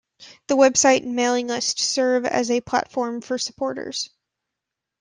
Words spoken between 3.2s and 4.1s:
for supporters.